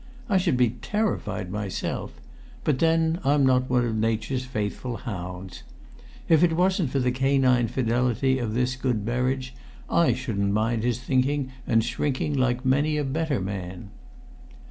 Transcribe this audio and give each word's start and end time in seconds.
I 0.27 0.37
should 0.37 0.57
be 0.57 0.71
terrified 0.81 1.51
myself; 1.51 2.19
but 2.63 2.79
then 2.79 3.19
I'm 3.23 3.45
not 3.45 3.69
one 3.69 3.85
of 3.85 3.95
nature's 3.95 4.43
faithful 4.43 4.97
hounds. 4.97 5.61
If 6.27 6.41
it 6.43 6.53
wasn't 6.55 6.89
for 6.89 6.97
the 6.97 7.11
canine 7.11 7.67
fidelity 7.67 8.39
of 8.39 8.55
this 8.55 8.75
good 8.75 9.05
Berridge, 9.05 9.53
I 9.91 10.13
shouldn't 10.15 10.53
mind 10.53 10.81
his 10.81 10.99
thinking 10.99 11.51
and 11.67 11.83
shrinking 11.83 12.33
like 12.35 12.65
many 12.65 12.97
a 12.97 13.03
better 13.03 13.39
man." 13.39 13.91